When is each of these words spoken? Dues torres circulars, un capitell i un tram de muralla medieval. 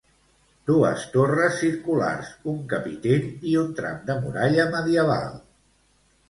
Dues 0.69 1.01
torres 1.15 1.59
circulars, 1.63 2.31
un 2.53 2.57
capitell 2.71 3.29
i 3.53 3.55
un 3.65 3.69
tram 3.81 4.01
de 4.09 4.17
muralla 4.25 4.67
medieval. 4.79 5.39